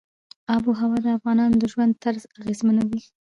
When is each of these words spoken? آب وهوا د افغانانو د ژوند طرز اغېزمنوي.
آب 0.55 0.63
وهوا 0.67 0.97
د 1.05 1.07
افغانانو 1.17 1.55
د 1.61 1.63
ژوند 1.71 1.93
طرز 2.03 2.23
اغېزمنوي. 2.39 3.01